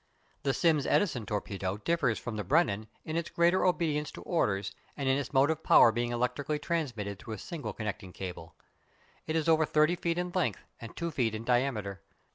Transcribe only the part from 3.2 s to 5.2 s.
greater obedience to orders and in